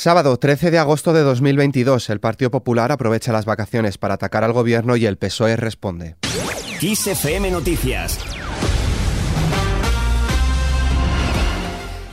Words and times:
Sábado 0.00 0.38
13 0.38 0.70
de 0.70 0.78
agosto 0.78 1.12
de 1.12 1.20
2022, 1.20 2.08
el 2.08 2.20
Partido 2.20 2.50
Popular 2.50 2.90
aprovecha 2.90 3.32
las 3.32 3.44
vacaciones 3.44 3.98
para 3.98 4.14
atacar 4.14 4.44
al 4.44 4.54
gobierno 4.54 4.96
y 4.96 5.04
el 5.04 5.18
PSOE 5.18 5.56
responde. 5.56 6.16
XFM 6.80 7.50
Noticias. 7.50 8.18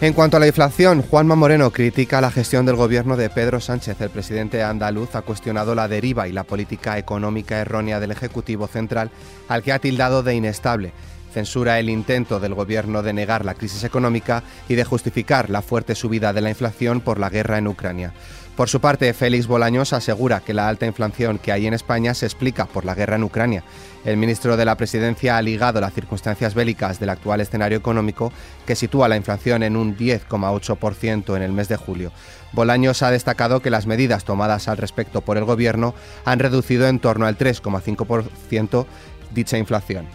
En 0.02 0.11
cuanto 0.11 0.36
a 0.36 0.41
la 0.41 0.47
inflación, 0.47 1.02
Juanma 1.02 1.38
Moreno 1.38 1.71
critica 1.71 2.20
la 2.20 2.29
gestión 2.29 2.65
del 2.65 2.75
gobierno 2.75 3.15
de 3.15 3.29
Pedro 3.29 3.61
Sánchez. 3.61 4.01
El 4.01 4.09
presidente 4.09 4.61
andaluz 4.63 5.15
ha 5.15 5.21
cuestionado 5.21 5.73
la 5.73 5.88
deriva 5.88 6.27
y 6.27 6.33
la 6.33 6.43
política 6.43 6.97
económica 6.97 7.59
errónea 7.59 8.01
del 8.01 8.11
Ejecutivo 8.11 8.67
Central, 8.67 9.11
al 9.47 9.63
que 9.63 9.71
ha 9.71 9.79
tildado 9.79 10.23
de 10.23 10.35
inestable 10.35 10.91
censura 11.38 11.77
el 11.77 11.91
intento 11.91 12.39
del 12.39 12.55
gobierno 12.55 13.04
de 13.04 13.13
negar 13.13 13.45
la 13.45 13.54
crisis 13.54 13.83
económica 13.83 14.41
y 14.67 14.73
de 14.73 14.83
justificar 14.83 15.51
la 15.51 15.61
fuerte 15.61 15.93
subida 15.93 16.33
de 16.33 16.41
la 16.41 16.50
inflación 16.50 17.00
por 17.00 17.19
la 17.19 17.29
guerra 17.29 17.59
en 17.59 17.68
Ucrania. 17.68 18.11
Por 18.55 18.69
su 18.69 18.82
parte, 18.82 19.14
Félix 19.14 19.45
Bolaños 19.45 19.93
asegura 19.93 20.39
que 20.39 20.55
la 20.55 20.68
alta 20.68 20.87
inflación 20.87 21.37
que 21.37 21.51
hay 21.51 21.68
en 21.68 21.75
España 21.75 22.15
se 22.15 22.25
explica 22.25 22.65
por 22.65 22.86
la 22.86 22.95
guerra 22.95 23.18
en 23.18 23.23
Ucrania. 23.23 23.64
El 24.04 24.18
ministro 24.18 24.57
de 24.57 24.65
la 24.65 24.78
Presidencia 24.78 25.37
ha 25.37 25.42
ligado 25.43 25.79
las 25.79 25.93
circunstancias 25.93 26.55
bélicas 26.55 27.00
del 27.00 27.11
actual 27.11 27.39
escenario 27.39 27.78
económico 27.78 28.33
que 28.65 28.75
sitúa 28.75 29.07
la 29.07 29.15
inflación 29.15 29.61
en 29.61 29.78
un 29.78 29.95
10,8% 29.95 31.36
en 31.36 31.43
el 31.43 31.51
mes 31.51 31.67
de 31.67 31.78
julio. 31.78 32.11
Bolaños 32.52 33.03
ha 33.03 33.11
destacado 33.11 33.61
que 33.61 33.69
las 33.69 33.86
medidas 33.86 34.25
tomadas 34.25 34.67
al 34.67 34.78
respecto 34.78 35.22
por 35.22 35.38
el 35.38 35.45
Gobierno 35.45 35.94
han 36.25 36.39
reducido 36.39 36.88
en 36.88 36.97
torno 36.97 37.28
al 37.28 37.38
3,5% 37.38 38.88
dicha 39.36 39.59
inflación. 39.59 40.08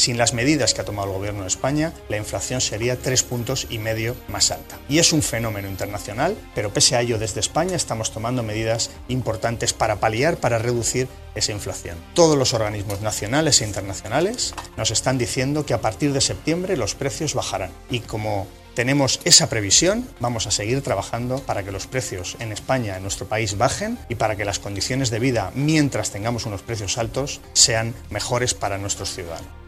Sin 0.00 0.16
las 0.16 0.32
medidas 0.32 0.72
que 0.72 0.80
ha 0.80 0.86
tomado 0.86 1.08
el 1.08 1.14
Gobierno 1.14 1.42
de 1.42 1.48
España, 1.48 1.92
la 2.08 2.16
inflación 2.16 2.62
sería 2.62 2.96
tres 2.96 3.22
puntos 3.22 3.66
y 3.68 3.76
medio 3.76 4.16
más 4.28 4.50
alta. 4.50 4.78
Y 4.88 4.98
es 4.98 5.12
un 5.12 5.20
fenómeno 5.20 5.68
internacional, 5.68 6.38
pero 6.54 6.72
pese 6.72 6.96
a 6.96 7.02
ello 7.02 7.18
desde 7.18 7.40
España 7.40 7.76
estamos 7.76 8.10
tomando 8.10 8.42
medidas 8.42 8.92
importantes 9.08 9.74
para 9.74 9.96
paliar, 9.96 10.38
para 10.38 10.56
reducir 10.56 11.06
esa 11.34 11.52
inflación. 11.52 11.98
Todos 12.14 12.38
los 12.38 12.54
organismos 12.54 13.02
nacionales 13.02 13.60
e 13.60 13.66
internacionales 13.66 14.54
nos 14.78 14.90
están 14.90 15.18
diciendo 15.18 15.66
que 15.66 15.74
a 15.74 15.82
partir 15.82 16.14
de 16.14 16.22
septiembre 16.22 16.78
los 16.78 16.94
precios 16.94 17.34
bajarán. 17.34 17.70
Y 17.90 18.00
como 18.00 18.46
tenemos 18.74 19.20
esa 19.24 19.50
previsión, 19.50 20.08
vamos 20.18 20.46
a 20.46 20.50
seguir 20.50 20.80
trabajando 20.80 21.40
para 21.40 21.62
que 21.62 21.72
los 21.72 21.86
precios 21.86 22.38
en 22.40 22.52
España, 22.52 22.96
en 22.96 23.02
nuestro 23.02 23.28
país, 23.28 23.58
bajen 23.58 23.98
y 24.08 24.14
para 24.14 24.34
que 24.34 24.46
las 24.46 24.60
condiciones 24.60 25.10
de 25.10 25.18
vida, 25.18 25.52
mientras 25.54 26.10
tengamos 26.10 26.46
unos 26.46 26.62
precios 26.62 26.96
altos, 26.96 27.42
sean 27.52 27.94
mejores 28.08 28.54
para 28.54 28.78
nuestros 28.78 29.12
ciudadanos. 29.12 29.59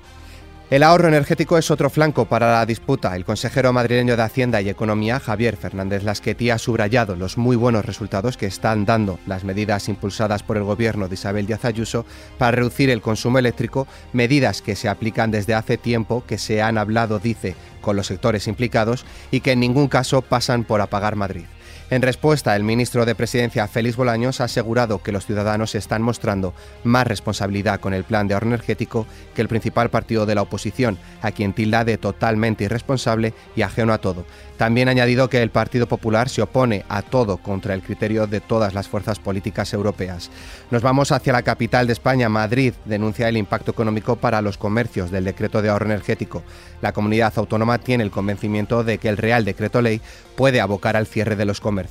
El 0.73 0.85
ahorro 0.85 1.09
energético 1.09 1.59
es 1.59 1.71
otro 1.71 1.91
flanco 1.91 2.25
para 2.25 2.51
la 2.51 2.65
disputa. 2.65 3.15
El 3.15 3.27
consejero 3.27 3.75
madrileño 3.75 4.17
de 4.17 4.23
Hacienda 4.23 4.63
y 4.63 4.71
Economía, 4.71 5.21
Javier 5.21 5.59
Fernández 5.59 6.03
Lasqueti, 6.03 6.49
ha 6.49 6.57
subrayado 6.57 7.15
los 7.15 7.37
muy 7.37 7.57
buenos 7.57 7.85
resultados 7.85 8.39
que 8.39 8.47
están 8.47 8.87
dando 8.87 9.19
las 9.27 9.45
medidas 9.45 9.91
impulsadas 9.91 10.43
por 10.43 10.57
el 10.57 10.63
gobierno 10.63 11.09
de 11.09 11.15
Isabel 11.17 11.47
Díaz 11.47 11.67
Ayuso 11.67 12.07
para 12.39 12.53
reducir 12.53 12.89
el 12.89 13.03
consumo 13.03 13.39
eléctrico, 13.39 13.87
medidas 14.15 14.63
que 14.63 14.75
se 14.75 14.89
aplican 14.89 15.31
desde 15.31 15.53
hace 15.53 15.77
tiempo, 15.77 16.25
que 16.27 16.39
se 16.39 16.63
han 16.63 16.79
hablado, 16.79 17.19
dice, 17.19 17.55
con 17.83 17.95
los 17.95 18.07
sectores 18.07 18.49
implicados 18.49 19.05
y 19.31 19.41
que 19.41 19.53
en 19.53 19.61
ningún 19.61 19.89
caso 19.89 20.23
pasan 20.23 20.65
por 20.65 20.81
apagar 20.81 21.17
Madrid. 21.17 21.45
En 21.93 22.01
respuesta, 22.01 22.57
el 22.57 22.63
ministro 22.63 23.05
de 23.05 23.15
Presidencia, 23.15 23.69
Félix 23.69 23.97
Bolaños, 23.97 24.41
ha 24.41 24.45
asegurado 24.45 25.03
que 25.03 25.13
los 25.13 25.27
ciudadanos 25.27 25.75
están 25.75 26.01
mostrando 26.01 26.55
más 26.85 27.07
responsabilidad 27.07 27.81
con 27.81 27.93
el 27.93 28.05
plan 28.05 28.27
de 28.27 28.33
ahorro 28.33 28.47
energético 28.47 29.07
que 29.35 29.43
el 29.43 29.49
principal 29.49 29.91
partido 29.91 30.25
de 30.25 30.35
la 30.35 30.41
oposición, 30.41 30.97
a 31.21 31.33
quien 31.33 31.53
tilda 31.53 31.85
de 31.85 31.99
totalmente 31.99 32.65
irresponsable 32.65 33.35
y 33.55 33.61
ajeno 33.61 33.93
a 33.93 33.99
todo. 33.99 34.25
También 34.57 34.89
ha 34.89 34.93
añadido 34.93 35.29
que 35.29 35.43
el 35.43 35.51
Partido 35.51 35.87
Popular 35.87 36.31
se 36.31 36.41
opone 36.41 36.87
a 36.89 37.03
todo 37.03 37.37
contra 37.37 37.75
el 37.75 37.83
criterio 37.83 38.27
de 38.27 38.41
todas 38.41 38.73
las 38.73 38.89
fuerzas 38.89 39.19
políticas 39.19 39.75
europeas. 39.75 40.31
Nos 40.71 40.81
vamos 40.81 41.13
hacia 41.13 41.35
la 41.35 41.43
capital 41.43 41.87
de 41.87 41.93
España, 41.93 42.31
Madrid, 42.31 42.73
denuncia 42.87 43.29
el 43.29 43.37
impacto 43.37 43.73
económico 43.73 44.17
para 44.17 44.41
los 44.41 44.57
comercios 44.57 45.11
del 45.11 45.25
decreto 45.25 45.61
de 45.61 45.69
ahorro 45.69 45.87
energético. 45.87 46.43
La 46.81 46.93
comunidad 46.93 47.35
autónoma 47.37 47.79
tiene 47.79 48.03
el 48.03 48.11
convencimiento 48.11 48.83
de 48.83 48.97
que 48.97 49.11
el 49.11 49.19
Real 49.19 49.45
Decreto 49.45 49.83
Ley 49.83 50.01
puede 50.37 50.63
abocar 50.63 50.97
al 50.97 51.07
cierre 51.07 51.37
de 51.37 51.45
los 51.45 51.61
comercios. 51.61 51.82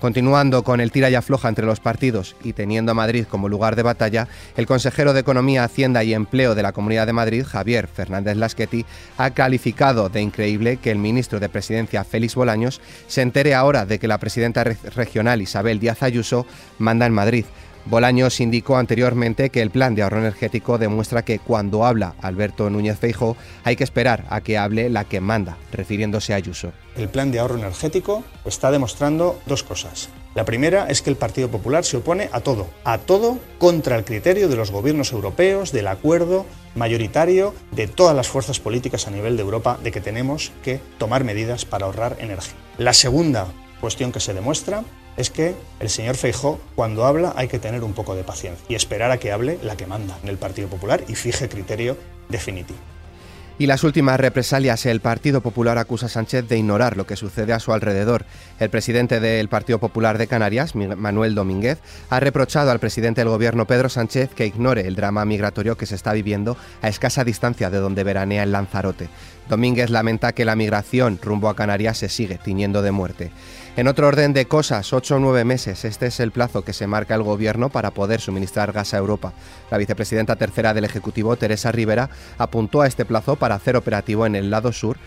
Continuando 0.00 0.62
con 0.62 0.80
el 0.80 0.92
tira 0.92 1.10
y 1.10 1.14
afloja 1.14 1.48
entre 1.48 1.66
los 1.66 1.80
partidos 1.80 2.36
y 2.42 2.52
teniendo 2.52 2.92
a 2.92 2.94
Madrid 2.94 3.26
como 3.28 3.48
lugar 3.48 3.76
de 3.76 3.82
batalla, 3.82 4.28
el 4.56 4.66
consejero 4.66 5.12
de 5.12 5.20
Economía, 5.20 5.64
Hacienda 5.64 6.04
y 6.04 6.14
Empleo 6.14 6.54
de 6.54 6.62
la 6.62 6.72
Comunidad 6.72 7.06
de 7.06 7.12
Madrid, 7.12 7.44
Javier 7.44 7.88
Fernández 7.88 8.36
Lasqueti, 8.36 8.86
ha 9.16 9.30
calificado 9.30 10.08
de 10.08 10.20
increíble 10.20 10.76
que 10.76 10.90
el 10.90 10.98
ministro 10.98 11.40
de 11.40 11.48
Presidencia, 11.48 12.04
Félix 12.04 12.34
Bolaños, 12.34 12.80
se 13.06 13.22
entere 13.22 13.54
ahora 13.54 13.86
de 13.86 13.98
que 13.98 14.08
la 14.08 14.18
presidenta 14.18 14.64
regional 14.64 15.42
Isabel 15.42 15.80
Díaz 15.80 16.02
Ayuso 16.02 16.46
manda 16.78 17.06
en 17.06 17.12
Madrid. 17.12 17.44
Bolaños 17.86 18.40
indicó 18.40 18.76
anteriormente 18.76 19.50
que 19.50 19.62
el 19.62 19.70
plan 19.70 19.94
de 19.94 20.02
ahorro 20.02 20.18
energético 20.18 20.78
demuestra 20.78 21.24
que 21.24 21.38
cuando 21.38 21.84
habla 21.84 22.14
Alberto 22.20 22.68
Núñez 22.68 22.98
Feijóo 22.98 23.36
hay 23.64 23.76
que 23.76 23.84
esperar 23.84 24.26
a 24.28 24.40
que 24.42 24.58
hable 24.58 24.90
la 24.90 25.04
que 25.04 25.20
manda, 25.20 25.56
refiriéndose 25.72 26.32
a 26.32 26.36
Ayuso. 26.36 26.72
El 26.96 27.08
plan 27.08 27.30
de 27.30 27.38
ahorro 27.38 27.56
energético 27.56 28.24
está 28.44 28.70
demostrando 28.70 29.40
dos 29.46 29.62
cosas. 29.62 30.10
La 30.34 30.44
primera 30.44 30.86
es 30.88 31.02
que 31.02 31.10
el 31.10 31.16
Partido 31.16 31.48
Popular 31.48 31.84
se 31.84 31.96
opone 31.96 32.28
a 32.32 32.40
todo, 32.40 32.68
a 32.84 32.98
todo 32.98 33.38
contra 33.58 33.96
el 33.96 34.04
criterio 34.04 34.48
de 34.48 34.56
los 34.56 34.70
gobiernos 34.70 35.12
europeos, 35.12 35.72
del 35.72 35.88
acuerdo 35.88 36.46
mayoritario 36.74 37.54
de 37.72 37.88
todas 37.88 38.14
las 38.14 38.28
fuerzas 38.28 38.60
políticas 38.60 39.06
a 39.06 39.10
nivel 39.10 39.36
de 39.36 39.42
Europa 39.42 39.78
de 39.82 39.90
que 39.90 40.00
tenemos 40.00 40.52
que 40.62 40.80
tomar 40.98 41.24
medidas 41.24 41.64
para 41.64 41.86
ahorrar 41.86 42.16
energía. 42.20 42.54
La 42.76 42.92
segunda 42.92 43.48
cuestión 43.80 44.12
que 44.12 44.20
se 44.20 44.34
demuestra 44.34 44.84
es 45.18 45.30
que 45.30 45.54
el 45.80 45.90
señor 45.90 46.16
Feijó, 46.16 46.58
cuando 46.74 47.04
habla, 47.04 47.34
hay 47.36 47.48
que 47.48 47.58
tener 47.58 47.84
un 47.84 47.92
poco 47.92 48.14
de 48.14 48.24
paciencia 48.24 48.64
y 48.68 48.74
esperar 48.74 49.10
a 49.10 49.18
que 49.18 49.32
hable 49.32 49.58
la 49.62 49.76
que 49.76 49.86
manda 49.86 50.16
en 50.22 50.28
el 50.28 50.38
Partido 50.38 50.68
Popular 50.68 51.02
y 51.08 51.16
fije 51.16 51.48
criterio 51.48 51.98
definitivo. 52.28 52.78
Y 53.60 53.66
las 53.66 53.82
últimas 53.82 54.20
represalias, 54.20 54.86
el 54.86 55.00
Partido 55.00 55.40
Popular 55.40 55.78
acusa 55.78 56.06
a 56.06 56.08
Sánchez 56.08 56.46
de 56.46 56.58
ignorar 56.58 56.96
lo 56.96 57.06
que 57.06 57.16
sucede 57.16 57.52
a 57.52 57.58
su 57.58 57.72
alrededor. 57.72 58.24
El 58.60 58.70
presidente 58.70 59.18
del 59.18 59.48
Partido 59.48 59.80
Popular 59.80 60.16
de 60.16 60.28
Canarias, 60.28 60.76
Manuel 60.76 61.34
Domínguez, 61.34 61.80
ha 62.08 62.20
reprochado 62.20 62.70
al 62.70 62.78
presidente 62.78 63.20
del 63.20 63.30
gobierno 63.30 63.66
Pedro 63.66 63.88
Sánchez 63.88 64.30
que 64.32 64.46
ignore 64.46 64.86
el 64.86 64.94
drama 64.94 65.24
migratorio 65.24 65.76
que 65.76 65.86
se 65.86 65.96
está 65.96 66.12
viviendo 66.12 66.56
a 66.82 66.88
escasa 66.88 67.24
distancia 67.24 67.68
de 67.68 67.78
donde 67.78 68.04
veranea 68.04 68.44
el 68.44 68.52
Lanzarote. 68.52 69.08
Domínguez 69.48 69.90
lamenta 69.90 70.32
que 70.32 70.44
la 70.44 70.56
migración 70.56 71.18
rumbo 71.22 71.48
a 71.48 71.56
Canarias 71.56 71.98
se 71.98 72.08
sigue 72.08 72.38
tiñendo 72.38 72.82
de 72.82 72.92
muerte. 72.92 73.30
En 73.76 73.88
otro 73.88 74.08
orden 74.08 74.32
de 74.32 74.46
cosas, 74.46 74.92
ocho 74.92 75.16
o 75.16 75.18
nueve 75.20 75.44
meses, 75.44 75.84
este 75.84 76.06
es 76.06 76.20
el 76.20 76.32
plazo 76.32 76.64
que 76.64 76.72
se 76.72 76.86
marca 76.86 77.14
el 77.14 77.22
Gobierno 77.22 77.68
para 77.68 77.92
poder 77.92 78.20
suministrar 78.20 78.72
gas 78.72 78.92
a 78.92 78.98
Europa. 78.98 79.32
La 79.70 79.78
vicepresidenta 79.78 80.36
tercera 80.36 80.74
del 80.74 80.84
Ejecutivo, 80.84 81.36
Teresa 81.36 81.70
Rivera, 81.70 82.10
apuntó 82.38 82.82
a 82.82 82.86
este 82.86 83.04
plazo 83.04 83.36
para 83.36 83.54
hacer 83.54 83.76
operativo 83.76 84.26
en 84.26 84.34
el 84.34 84.50
lado 84.50 84.72
sur 84.72 84.98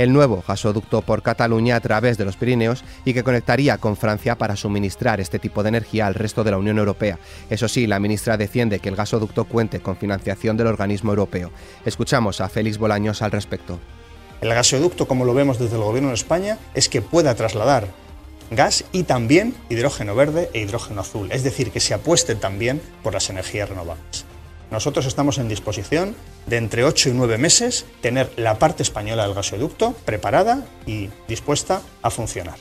el 0.00 0.14
nuevo 0.14 0.42
gasoducto 0.48 1.02
por 1.02 1.22
Cataluña 1.22 1.76
a 1.76 1.80
través 1.80 2.16
de 2.16 2.24
los 2.24 2.36
Pirineos 2.36 2.84
y 3.04 3.12
que 3.12 3.22
conectaría 3.22 3.76
con 3.76 3.98
Francia 3.98 4.38
para 4.38 4.56
suministrar 4.56 5.20
este 5.20 5.38
tipo 5.38 5.62
de 5.62 5.68
energía 5.68 6.06
al 6.06 6.14
resto 6.14 6.42
de 6.42 6.50
la 6.50 6.56
Unión 6.56 6.78
Europea. 6.78 7.18
Eso 7.50 7.68
sí, 7.68 7.86
la 7.86 8.00
ministra 8.00 8.38
defiende 8.38 8.78
que 8.78 8.88
el 8.88 8.96
gasoducto 8.96 9.44
cuente 9.44 9.80
con 9.80 9.98
financiación 9.98 10.56
del 10.56 10.68
organismo 10.68 11.10
europeo. 11.10 11.50
Escuchamos 11.84 12.40
a 12.40 12.48
Félix 12.48 12.78
Bolaños 12.78 13.20
al 13.20 13.30
respecto. 13.30 13.78
El 14.40 14.54
gasoducto, 14.54 15.06
como 15.06 15.26
lo 15.26 15.34
vemos 15.34 15.58
desde 15.58 15.76
el 15.76 15.82
Gobierno 15.82 16.08
de 16.08 16.14
España, 16.14 16.56
es 16.72 16.88
que 16.88 17.02
pueda 17.02 17.34
trasladar 17.34 17.88
gas 18.50 18.84
y 18.92 19.02
también 19.02 19.54
hidrógeno 19.68 20.14
verde 20.14 20.48
e 20.54 20.60
hidrógeno 20.60 21.02
azul, 21.02 21.30
es 21.30 21.42
decir, 21.42 21.72
que 21.72 21.80
se 21.80 21.92
apueste 21.92 22.36
también 22.36 22.80
por 23.02 23.12
las 23.12 23.28
energías 23.28 23.68
renovables. 23.68 24.29
Nosotros 24.70 25.06
estamos 25.06 25.38
en 25.38 25.48
disposición 25.48 26.14
de 26.46 26.56
entre 26.56 26.84
8 26.84 27.10
y 27.10 27.12
9 27.12 27.38
meses 27.38 27.86
tener 28.00 28.30
la 28.36 28.58
parte 28.58 28.82
española 28.82 29.24
del 29.24 29.34
gasoducto 29.34 29.92
preparada 30.04 30.64
y 30.86 31.08
dispuesta 31.28 31.82
a 32.02 32.10
funcionar. 32.10 32.56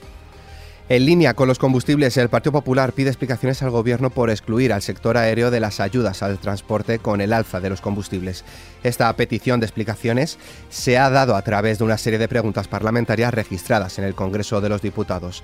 En 0.89 1.05
línea 1.05 1.35
con 1.35 1.47
los 1.47 1.59
combustibles, 1.59 2.17
el 2.17 2.29
Partido 2.29 2.51
Popular 2.51 2.93
pide 2.93 3.09
explicaciones 3.09 3.61
al 3.61 3.69
Gobierno 3.69 4.09
por 4.09 4.31
excluir 4.31 4.73
al 4.73 4.81
sector 4.81 5.17
aéreo 5.17 5.51
de 5.51 5.59
las 5.59 5.79
ayudas 5.79 6.23
al 6.23 6.39
transporte 6.39 6.97
con 6.97 7.21
el 7.21 7.31
alza 7.31 7.59
de 7.59 7.69
los 7.69 7.79
combustibles. 7.79 8.43
Esta 8.81 9.15
petición 9.15 9.59
de 9.59 9.67
explicaciones 9.67 10.39
se 10.69 10.97
ha 10.97 11.11
dado 11.11 11.35
a 11.35 11.43
través 11.43 11.77
de 11.77 11.83
una 11.83 11.99
serie 11.99 12.17
de 12.17 12.27
preguntas 12.27 12.67
parlamentarias 12.67 13.31
registradas 13.31 13.99
en 13.99 14.05
el 14.05 14.15
Congreso 14.15 14.61
de 14.61 14.69
los 14.69 14.81
Diputados. 14.81 15.43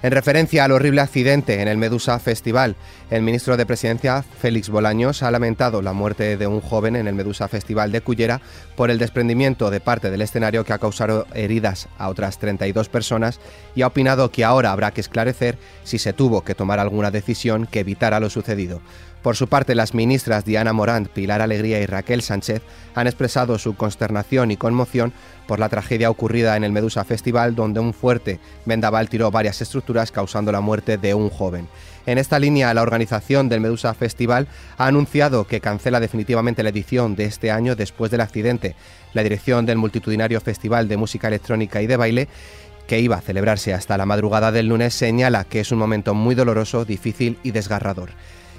En 0.00 0.12
referencia 0.12 0.64
al 0.64 0.70
horrible 0.70 1.00
accidente 1.00 1.60
en 1.60 1.66
el 1.66 1.76
Medusa 1.76 2.20
Festival, 2.20 2.76
el 3.10 3.22
ministro 3.22 3.56
de 3.56 3.66
Presidencia, 3.66 4.22
Félix 4.22 4.68
Bolaños, 4.68 5.24
ha 5.24 5.30
lamentado 5.32 5.82
la 5.82 5.92
muerte 5.92 6.36
de 6.36 6.46
un 6.46 6.60
joven 6.60 6.94
en 6.94 7.08
el 7.08 7.16
Medusa 7.16 7.48
Festival 7.48 7.90
de 7.90 8.00
Cullera 8.00 8.40
por 8.76 8.92
el 8.92 8.98
desprendimiento 8.98 9.70
de 9.70 9.80
parte 9.80 10.12
del 10.12 10.22
escenario 10.22 10.64
que 10.64 10.72
ha 10.72 10.78
causado 10.78 11.26
heridas 11.34 11.88
a 11.98 12.10
otras 12.10 12.38
32 12.38 12.88
personas 12.88 13.40
y 13.74 13.82
ha 13.82 13.88
opinado 13.88 14.30
que 14.30 14.44
ahora 14.44 14.70
habrá 14.70 14.92
que 14.92 15.00
esclarecer 15.00 15.58
si 15.82 15.98
se 15.98 16.12
tuvo 16.12 16.42
que 16.42 16.54
tomar 16.54 16.78
alguna 16.78 17.10
decisión 17.10 17.66
que 17.66 17.80
evitara 17.80 18.20
lo 18.20 18.30
sucedido. 18.30 18.80
Por 19.22 19.34
su 19.34 19.48
parte, 19.48 19.74
las 19.74 19.94
ministras 19.94 20.44
Diana 20.44 20.72
Morant, 20.72 21.08
Pilar 21.08 21.42
Alegría 21.42 21.80
y 21.80 21.86
Raquel 21.86 22.22
Sánchez 22.22 22.62
han 22.94 23.06
expresado 23.06 23.58
su 23.58 23.74
consternación 23.74 24.50
y 24.50 24.56
conmoción 24.56 25.12
por 25.48 25.58
la 25.58 25.68
tragedia 25.68 26.10
ocurrida 26.10 26.56
en 26.56 26.62
el 26.62 26.72
Medusa 26.72 27.04
Festival, 27.04 27.54
donde 27.54 27.80
un 27.80 27.94
fuerte 27.94 28.38
vendaval 28.64 29.08
tiró 29.08 29.30
varias 29.30 29.60
estructuras 29.60 30.12
causando 30.12 30.52
la 30.52 30.60
muerte 30.60 30.98
de 30.98 31.14
un 31.14 31.30
joven. 31.30 31.68
En 32.06 32.16
esta 32.16 32.38
línea, 32.38 32.72
la 32.74 32.82
organización 32.82 33.48
del 33.48 33.60
Medusa 33.60 33.92
Festival 33.92 34.46
ha 34.78 34.86
anunciado 34.86 35.46
que 35.46 35.60
cancela 35.60 36.00
definitivamente 36.00 36.62
la 36.62 36.70
edición 36.70 37.16
de 37.16 37.24
este 37.24 37.50
año 37.50 37.76
después 37.76 38.10
del 38.10 38.20
accidente. 38.20 38.76
La 39.14 39.22
dirección 39.22 39.66
del 39.66 39.78
multitudinario 39.78 40.40
Festival 40.40 40.88
de 40.88 40.96
Música 40.96 41.28
Electrónica 41.28 41.82
y 41.82 41.86
de 41.86 41.96
Baile 41.96 42.28
que 42.86 43.00
iba 43.00 43.16
a 43.16 43.20
celebrarse 43.20 43.74
hasta 43.74 43.98
la 43.98 44.06
madrugada 44.06 44.50
del 44.50 44.68
lunes, 44.68 44.94
señala 44.94 45.44
que 45.44 45.60
es 45.60 45.70
un 45.72 45.78
momento 45.78 46.14
muy 46.14 46.34
doloroso, 46.34 46.86
difícil 46.86 47.38
y 47.42 47.50
desgarrador. 47.50 48.12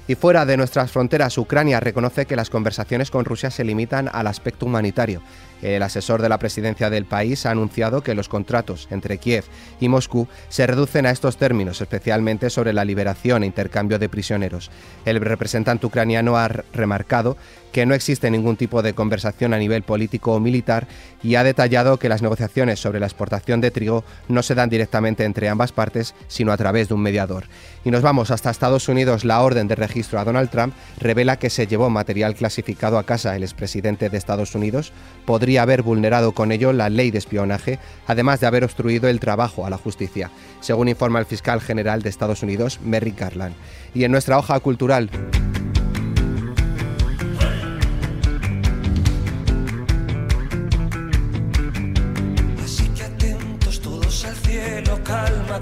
Y 0.08 0.14
fuera 0.16 0.44
de 0.44 0.56
nuestras 0.56 0.90
fronteras, 0.90 1.38
Ucrania 1.38 1.78
reconoce 1.78 2.26
que 2.26 2.36
las 2.36 2.50
conversaciones 2.50 3.10
con 3.10 3.24
Rusia 3.24 3.50
se 3.50 3.64
limitan 3.64 4.10
al 4.12 4.26
aspecto 4.26 4.66
humanitario. 4.66 5.22
El 5.62 5.82
asesor 5.82 6.22
de 6.22 6.28
la 6.28 6.38
presidencia 6.38 6.88
del 6.88 7.04
país 7.04 7.44
ha 7.44 7.50
anunciado 7.50 8.02
que 8.02 8.14
los 8.14 8.28
contratos 8.28 8.88
entre 8.90 9.18
Kiev 9.18 9.44
y 9.78 9.88
Moscú 9.88 10.26
se 10.48 10.66
reducen 10.66 11.04
a 11.04 11.10
estos 11.10 11.36
términos, 11.36 11.80
especialmente 11.80 12.48
sobre 12.48 12.72
la 12.72 12.84
liberación 12.84 13.42
e 13.42 13.46
intercambio 13.46 13.98
de 13.98 14.08
prisioneros. 14.08 14.70
El 15.04 15.20
representante 15.20 15.86
ucraniano 15.86 16.38
ha 16.38 16.48
remarcado 16.48 17.36
que 17.72 17.86
no 17.86 17.94
existe 17.94 18.30
ningún 18.30 18.56
tipo 18.56 18.82
de 18.82 18.94
conversación 18.94 19.54
a 19.54 19.58
nivel 19.58 19.82
político 19.82 20.32
o 20.32 20.40
militar 20.40 20.88
y 21.22 21.34
ha 21.36 21.44
detallado 21.44 21.98
que 21.98 22.08
las 22.08 22.22
negociaciones 22.22 22.80
sobre 22.80 22.98
la 22.98 23.06
exportación 23.06 23.60
de 23.60 23.70
trigo 23.70 24.02
no 24.28 24.42
se 24.42 24.54
dan 24.54 24.70
directamente 24.70 25.24
entre 25.24 25.48
ambas 25.48 25.72
partes, 25.72 26.14
sino 26.26 26.52
a 26.52 26.56
través 26.56 26.88
de 26.88 26.94
un 26.94 27.02
mediador. 27.02 27.44
Y 27.84 27.90
nos 27.90 28.02
vamos 28.02 28.30
hasta 28.30 28.50
Estados 28.50 28.88
Unidos. 28.88 29.24
La 29.24 29.42
orden 29.42 29.68
de 29.68 29.76
registro 29.90 30.20
a 30.20 30.24
Donald 30.24 30.50
Trump 30.50 30.72
revela 30.98 31.36
que 31.36 31.50
se 31.50 31.66
llevó 31.66 31.90
material 31.90 32.36
clasificado 32.36 32.96
a 32.96 33.04
casa. 33.04 33.34
El 33.34 33.42
expresidente 33.42 34.08
de 34.08 34.16
Estados 34.16 34.54
Unidos 34.54 34.92
podría 35.26 35.62
haber 35.62 35.82
vulnerado 35.82 36.32
con 36.32 36.52
ello 36.52 36.72
la 36.72 36.88
ley 36.88 37.10
de 37.10 37.18
espionaje, 37.18 37.80
además 38.06 38.38
de 38.38 38.46
haber 38.46 38.62
obstruido 38.62 39.08
el 39.08 39.18
trabajo 39.18 39.66
a 39.66 39.70
la 39.70 39.78
justicia, 39.78 40.30
según 40.60 40.88
informa 40.88 41.18
el 41.18 41.26
fiscal 41.26 41.60
general 41.60 42.02
de 42.02 42.08
Estados 42.08 42.44
Unidos, 42.44 42.78
Merrick 42.84 43.18
Garland. 43.18 43.56
Y 43.92 44.04
en 44.04 44.12
nuestra 44.12 44.38
hoja 44.38 44.60
cultural, 44.60 45.10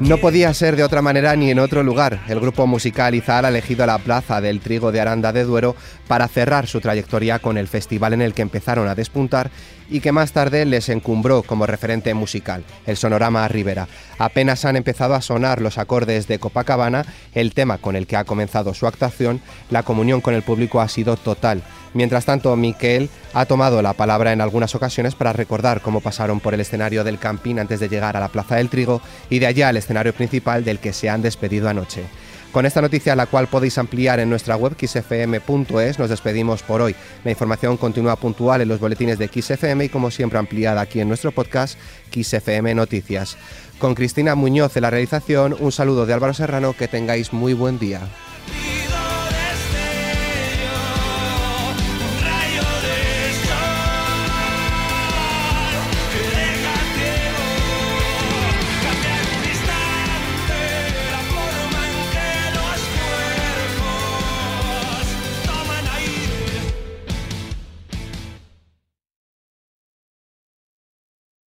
No 0.01 0.19
podía 0.19 0.55
ser 0.55 0.77
de 0.77 0.85
otra 0.85 1.03
manera 1.03 1.35
ni 1.35 1.51
en 1.51 1.59
otro 1.59 1.83
lugar. 1.83 2.21
El 2.29 2.39
grupo 2.39 2.69
musical 2.69 3.17
Izar 3.17 3.45
ha 3.45 3.49
elegido 3.49 3.85
la 3.85 3.99
plaza 3.99 4.41
del 4.41 4.61
Trigo 4.61 4.93
de 4.93 5.01
Aranda 5.01 5.33
de 5.33 5.43
Duero 5.43 5.75
para 6.07 6.29
cerrar 6.29 6.69
su 6.69 6.81
trayectoria 6.81 7.41
con 7.41 7.59
el 7.59 7.67
festival 7.67 8.13
en 8.13 8.23
el 8.23 8.33
que 8.33 8.43
empezaron 8.43 8.87
a 8.87 8.95
despuntar 8.95 9.51
y 9.91 9.99
que 9.99 10.13
más 10.13 10.31
tarde 10.31 10.65
les 10.67 10.89
encumbró 10.89 11.43
como 11.43 11.67
referente 11.67 12.15
musical, 12.15 12.65
el 12.87 12.97
Sonorama 12.97 13.49
Rivera. 13.49 13.89
Apenas 14.19 14.65
han 14.65 14.77
empezado 14.77 15.15
a 15.15 15.21
sonar 15.21 15.61
los 15.61 15.79
acordes 15.79 16.29
de 16.29 16.39
Copacabana, 16.39 17.05
el 17.35 17.53
tema 17.53 17.79
con 17.79 17.97
el 17.97 18.07
que 18.07 18.17
ha 18.17 18.25
comenzado 18.25 18.75
su 18.75 18.87
actuación, 18.87 19.41
la 19.69 19.83
comunión 19.83 20.21
con 20.21 20.35
el 20.35 20.43
público 20.43 20.81
ha 20.81 20.89
sido 20.89 21.17
total. 21.17 21.65
Mientras 21.95 22.25
tanto, 22.25 22.55
Miquel 22.57 23.09
ha 23.33 23.47
tomado 23.47 23.83
la 23.83 23.95
palabra 23.95 24.33
en 24.33 24.41
algunas 24.41 24.75
ocasiones 24.75 25.15
para 25.15 25.33
recordar 25.33 25.81
cómo 25.81 26.01
pasaron 26.01 26.41
por 26.41 26.55
el 26.55 26.61
escenario 26.61 27.05
del 27.05 27.19
Campín 27.19 27.59
antes 27.59 27.81
de 27.81 27.89
llegar 27.89 28.17
a 28.17 28.21
la 28.21 28.29
Plaza 28.29 28.57
del 28.57 28.69
Trigo 28.69 29.01
y 29.31 29.39
de 29.39 29.47
allá 29.47 29.69
al 29.69 29.77
escenario 29.77 30.13
principal 30.13 30.65
del 30.65 30.79
que 30.79 30.93
se 30.93 31.09
han 31.09 31.23
despedido 31.23 31.69
anoche. 31.69 32.05
Con 32.53 32.65
esta 32.65 32.81
noticia, 32.81 33.15
la 33.15 33.27
cual 33.27 33.47
podéis 33.47 33.77
ampliar 33.77 34.21
en 34.21 34.31
nuestra 34.31 34.57
web 34.57 34.75
xfm.es, 34.75 35.99
nos 35.99 36.09
despedimos 36.09 36.63
por 36.63 36.81
hoy. 36.81 36.95
La 37.23 37.31
información 37.31 37.77
continúa 37.77 38.17
puntual 38.17 38.63
en 38.63 38.69
los 38.69 38.81
boletines 38.81 39.19
de 39.19 39.29
XFM 39.29 39.85
y 39.85 39.89
como 39.91 40.11
siempre 40.11 40.39
ampliada 40.39 40.81
aquí 40.81 41.01
en 41.01 41.09
nuestro 41.09 41.31
podcast 41.31 41.79
XFM 42.11 42.75
Noticias. 42.75 43.37
Con 43.79 43.95
Cristina 43.95 44.35
Muñoz 44.35 44.77
en 44.77 44.83
la 44.83 44.91
realización, 44.91 45.55
un 45.61 45.73
saludo 45.73 46.07
de 46.07 46.15
Álvaro 46.15 46.33
Serrano, 46.33 46.73
que 46.73 46.89
tengáis 46.89 47.33
muy 47.33 47.53
buen 47.53 47.79
día. 47.79 48.01